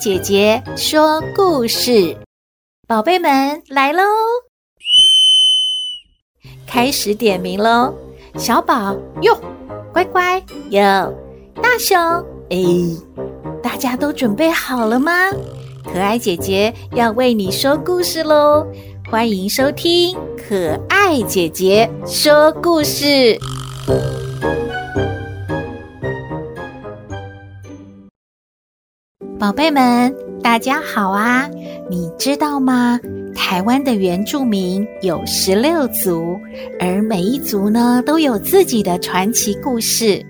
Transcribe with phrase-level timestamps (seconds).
[0.00, 2.16] 姐姐说故事，
[2.88, 4.02] 宝贝们来喽！
[6.66, 7.92] 开始点名喽，
[8.38, 9.38] 小宝哟，
[9.92, 11.14] 乖乖哟，
[11.62, 11.98] 大熊
[12.48, 12.56] 哎，
[13.62, 15.12] 大家都准备好了吗？
[15.84, 18.66] 可爱姐姐要为你说故事喽，
[19.10, 20.16] 欢迎收听
[20.48, 23.38] 可爱姐姐说故事。
[29.40, 31.48] 宝贝们，大家好啊！
[31.88, 33.00] 你知道吗？
[33.34, 36.38] 台湾的原住民有十六族，
[36.78, 40.22] 而每一族呢都有自己的传奇故事。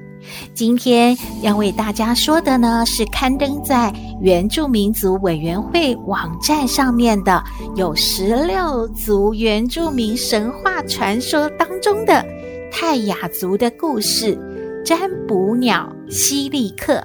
[0.54, 3.92] 今天要为大家说的呢，是刊登在
[4.22, 7.42] 原住民族委员会网站上面的，
[7.74, 12.24] 有十六族原住民神话传说当中的
[12.70, 14.38] 泰雅族的故事——
[14.86, 17.04] 占卜鸟西利克。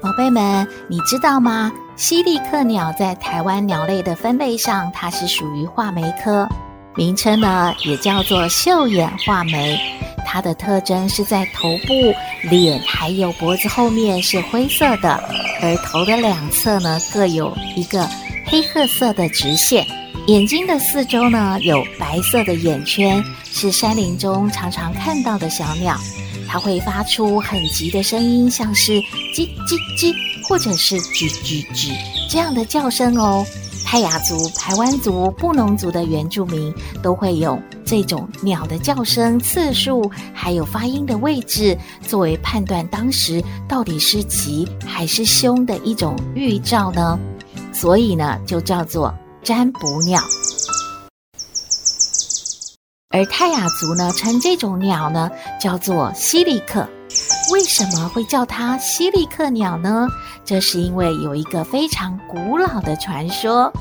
[0.00, 1.72] 宝贝们，你知道吗？
[1.96, 6.48] 西利克鸟在台湾鸟类的分类上，它是属于画眉科，
[6.94, 9.76] 名称呢也叫做绣眼画眉。
[10.24, 12.14] 它的特征是在头部、
[12.48, 15.20] 脸还有脖子后面是灰色的，
[15.60, 18.08] 而头的两侧呢各有一个
[18.44, 19.84] 黑褐色的直线，
[20.28, 25.96] 眼睛的四周呢有白色的眼圈，是山林中常常看到的小鸟。
[26.48, 28.92] 它会发出很急的声音，像是
[29.34, 30.14] 叽叽叽，
[30.48, 31.92] 或者是吱吱吱
[32.30, 33.44] 这样的叫声哦。
[33.84, 47.18] 泰雅族、排湾族、布农族的原住民都会用这种鸟的叫声次数，还有发音的位置，作为判断当时到底是吉还是凶的一种预兆呢。
[47.72, 50.22] 所以呢，就叫做占卜鸟。
[53.10, 56.86] 而泰雅族呢，称这种鸟呢叫做西利克。
[57.50, 60.06] 为什么会叫它西利克鸟呢？
[60.44, 63.72] 这是因为有一个非常古老的传说。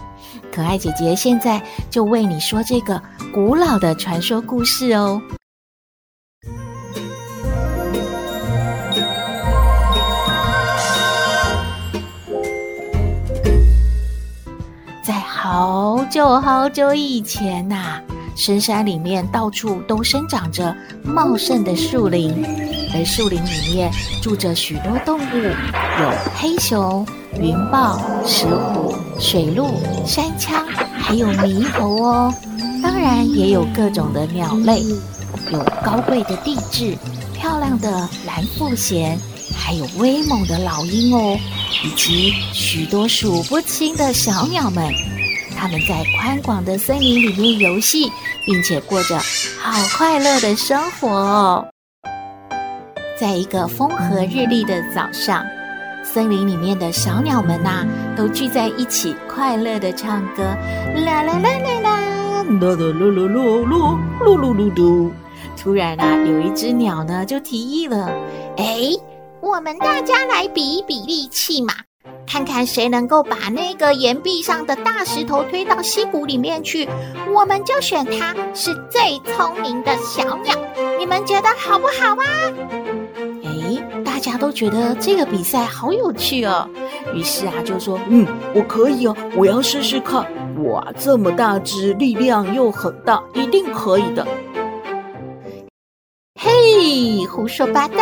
[0.50, 3.01] 可爱姐姐现在就为你说这个
[3.34, 5.22] 古老的传说故事哦。
[15.03, 18.01] 在好久好久以前呐、
[18.38, 22.31] 深山里面到处都生长着茂盛的树林，
[22.94, 27.03] 而树林里面住着许多动物，有黑熊、
[27.42, 29.74] 云豹、石虎、水鹿、
[30.06, 30.64] 山羌，
[31.00, 32.34] 还有猕猴哦。
[32.84, 34.84] 当然也有各种的鸟类，
[35.52, 36.96] 有高贵的帝雉、
[37.34, 37.90] 漂亮的
[38.28, 39.18] 蓝腹鷴，
[39.58, 41.36] 还有威猛的老鹰哦，
[41.84, 44.94] 以及许多数不清的小鸟们。
[45.57, 48.12] 他们在宽广的森林里面游戏。
[48.47, 49.19] 并且过着
[49.62, 51.68] 好快乐的生活哦。
[53.19, 55.45] 在一个风和日丽的早上，
[56.01, 57.85] 森林里面的小鸟们呐、
[58.16, 60.44] 都聚在一起，快乐的唱歌，
[61.06, 65.12] 啦啦啦啦啦，噜噜噜噜噜噜噜噜噜噜。
[65.57, 68.09] 突然啊，有一只鸟呢，就提议了
[68.56, 68.91] ：“哎，
[69.41, 71.74] 我们大家来比一比力气嘛。”
[72.25, 76.88] 看看谁能够把那个岩壁上的大石头推到溪谷里面去，
[77.34, 80.53] 我们就选它是最聪明的小鸟。
[81.00, 82.25] 你们觉得好不好啊？
[83.44, 86.68] 哎，大家都觉得这个比赛好有趣哦。
[87.13, 90.25] 于是啊，就说：“嗯，我可以哦，我要试试看。
[90.66, 94.28] 哇，这么大只，力量又很大，一定可以的。”
[96.39, 97.97] 嘿，胡说八道！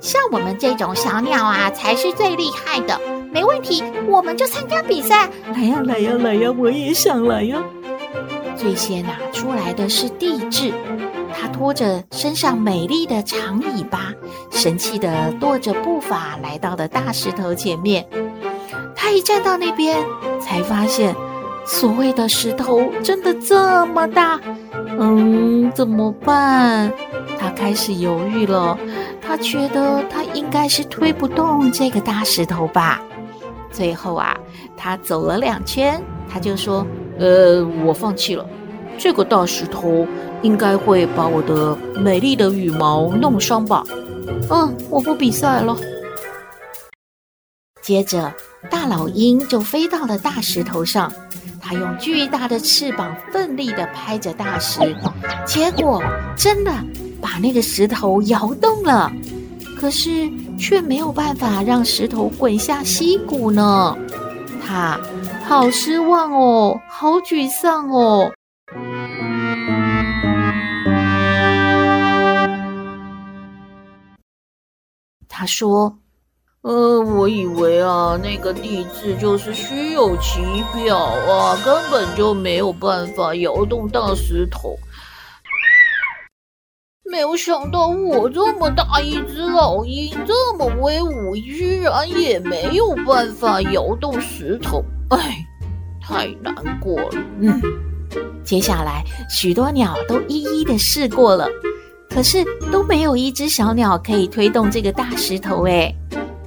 [0.00, 2.98] 像我们这种小鸟啊，才是最厉害的。
[3.32, 5.28] 没问题，我们就参加比赛。
[5.54, 6.52] 来呀，来呀，来呀！
[6.56, 7.62] 我也想来呀。
[8.56, 10.72] 最先拿出来的是地质，
[11.32, 14.12] 他拖着身上美丽的长尾巴，
[14.50, 18.04] 神气的跺着步伐来到了大石头前面。
[18.96, 19.96] 他一站到那边，
[20.40, 21.14] 才发现
[21.64, 24.40] 所谓的石头真的这么大。
[24.98, 26.92] 嗯，怎么办？
[27.38, 28.76] 他开始犹豫了。
[29.20, 33.00] 他觉得他应该是推不动这个大石头吧。
[33.78, 34.36] 最后啊，
[34.76, 36.84] 他走了两圈，他就说
[37.16, 38.44] ：“呃，我放弃了。
[38.98, 40.04] 这个大石头
[40.42, 43.84] 应该会把我的美丽的羽毛弄伤吧？
[44.50, 45.76] 嗯，我不比赛了。”
[47.80, 48.34] 接着，
[48.68, 51.12] 大老鹰就飞到了大石头上，
[51.60, 54.80] 它用巨大的翅膀奋力地拍着大石，
[55.46, 56.02] 结果
[56.36, 56.72] 真的
[57.22, 59.12] 把那个石头摇动了。
[59.78, 60.28] 可是
[60.58, 63.96] 却没有办法让石头滚下溪谷呢，
[64.60, 65.00] 他
[65.46, 68.32] 好失望哦，好沮丧哦。
[75.28, 75.96] 他说
[76.62, 80.40] ：“呃，我以为啊，那个地质就是虚有其
[80.74, 84.76] 表啊，根本就没有办法摇动大石头。
[87.18, 94.84] 没有想到我这么大一只老鹰，这么威武，居然也没有办法摇动石头。
[95.10, 95.44] 哎，
[96.00, 97.10] 太难过了。
[97.40, 97.60] 嗯，
[98.44, 101.48] 接下来许多鸟都一一的试过了，
[102.08, 105.66] 可是都没有一只小鸟可以推动这个大石头。
[105.66, 105.92] 哎。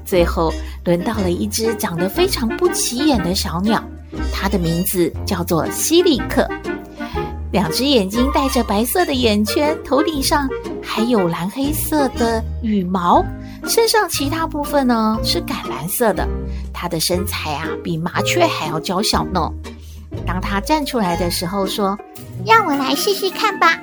[0.05, 0.53] 最后
[0.85, 3.83] 轮到了一只长得非常不起眼的小鸟，
[4.31, 6.47] 它的名字叫做希利克。
[7.51, 10.47] 两只眼睛带着白色的眼圈，头顶上
[10.81, 13.23] 还有蓝黑色的羽毛，
[13.67, 16.25] 身上其他部分呢是橄蓝色的。
[16.73, 19.51] 它的身材啊比麻雀还要娇小呢。
[20.25, 21.97] 当它站出来的时候说
[22.45, 23.77] ：“让我来试试看吧。”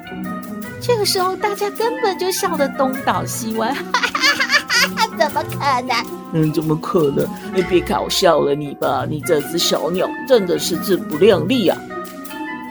[0.80, 3.72] 这个时候大家根本就笑得东倒西歪。
[3.72, 6.06] 哈哈哈哈哈怎么可能？
[6.32, 7.26] 嗯，怎么可能？
[7.54, 11.78] 你别搞笑了，你吧，你这只小鸟真的是自不量力啊！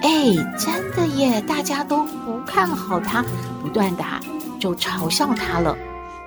[0.03, 0.09] 哎，
[0.57, 3.23] 真的耶，大家都不看好它，
[3.61, 4.03] 不断的
[4.59, 5.75] 就嘲笑它了。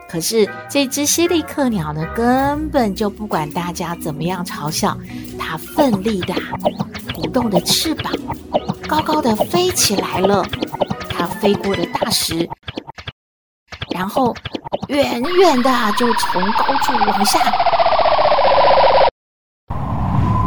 [0.08, 4.98] 可是这只犀利克鸟呢，根本就不管大家怎么样嘲笑，
[5.38, 6.34] 它奋力的
[7.14, 8.12] 鼓动着翅膀，
[8.88, 10.44] 高高的飞起来了。
[11.08, 12.48] 它飞过了大石。
[13.94, 14.34] 然后，
[14.88, 17.38] 远远的就从高处往下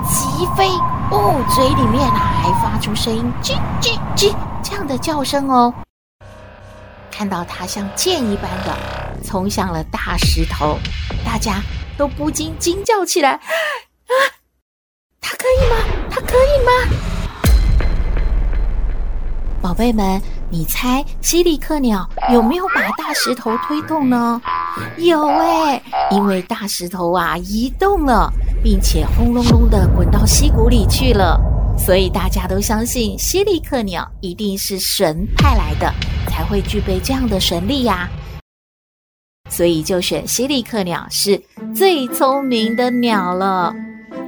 [0.10, 0.68] 急飞
[1.12, 4.34] 哦，嘴里面啊还发出声音“叽叽叽”
[4.64, 5.74] 这样的叫声哦。
[7.12, 8.76] 看到它像箭一般的
[9.24, 10.80] 冲向了大石头，
[11.24, 11.62] 大家
[11.98, 13.32] 都不禁惊叫起来
[14.10, 14.14] ：“啊，
[15.22, 15.76] 它可以吗？
[16.10, 16.72] 它可以吗？”
[19.62, 20.22] 宝贝们。
[20.50, 24.40] 你猜希利克鸟有没有把大石头推动呢？
[24.98, 28.32] 有哎，因为大石头啊移动了，
[28.64, 31.38] 并且轰隆隆的滚到溪谷里去了，
[31.78, 35.94] 所以大家都相信犀利克鸟一定是神派来的，
[36.30, 38.10] 才会具备这样的神力呀。
[39.50, 41.40] 所以就选犀利克鸟是
[41.76, 43.74] 最聪明的鸟了。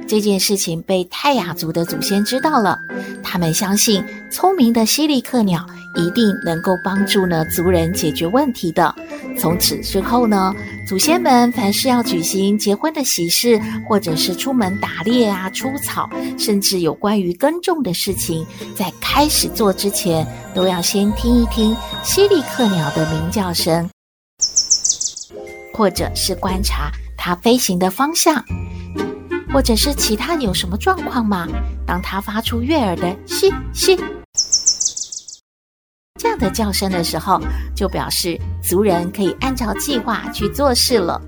[0.06, 2.76] 这件事情被泰雅族的祖先知道了，
[3.24, 5.66] 他们相信聪明的犀利克鸟
[5.96, 8.94] 一定能够帮助呢族人解决问题的。
[9.36, 10.54] 从此之后呢，
[10.86, 18.46] 祖先们凡是要举行结婚的喜事，或者是出门打猎啊、出草，甚至有关于耕种的事情，
[18.76, 20.24] 在开始做之前，
[20.54, 23.90] 都要先听一听犀利克鸟的鸣叫声，
[25.74, 28.44] 或者是观察它飞行的方向。
[29.52, 31.48] 或者是其他有什么状况吗？
[31.86, 33.98] 当它发出悦耳的“嘻嘻”
[36.16, 37.40] 这样的叫声的时候，
[37.74, 41.20] 就表示族人可以按照计划去做事了。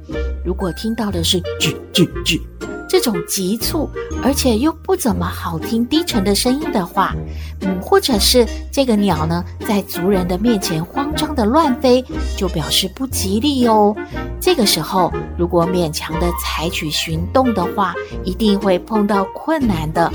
[0.44, 2.40] 如果听到的是“吱吱吱”
[2.88, 3.86] 这种急促
[4.22, 7.14] 而且又不怎么好听、低沉的声音的话，
[7.60, 12.02] 嗯，或者是这个鸟呢在族人的面前慌张的乱飞，
[12.34, 13.94] 就表示不吉利哦。
[14.40, 17.94] 这个时候，如果勉强的采取行动的话，
[18.24, 20.10] 一定会碰到困难的，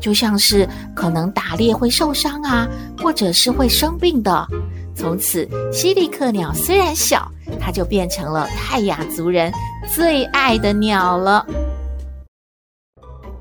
[0.00, 2.66] 就像是可能打猎会受伤啊，
[2.98, 4.46] 或者是会生病的。
[4.94, 7.30] 从此，希利克鸟虽然小，
[7.60, 9.52] 它就变成了泰雅族人
[9.94, 11.44] 最爱的鸟了。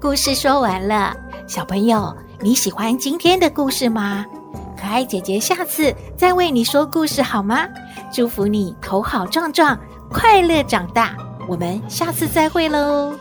[0.01, 1.15] 故事说完了，
[1.47, 4.25] 小朋友，你喜欢今天的故事吗？
[4.77, 7.65] 可爱姐姐下次再为你说故事好吗？
[8.13, 9.77] 祝福你头好壮壮。
[10.11, 13.13] 快乐长大，我们下次再会喽。